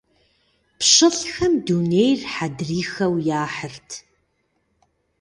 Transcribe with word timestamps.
ПщылӀхэм 0.77 1.53
дунейр 1.65 2.21
хьэдрыхэу 2.33 3.15
яхьырт. 3.41 3.89